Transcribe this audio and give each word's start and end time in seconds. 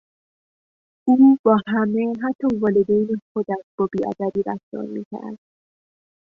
او 1.07 1.37
با 1.45 1.57
همه 1.67 2.13
حتی 2.23 2.55
والدین 2.59 3.21
خودش 3.33 3.57
با 3.77 3.89
بیادبی 3.93 4.43
رفتار 4.43 4.85
میکرد. 4.85 5.37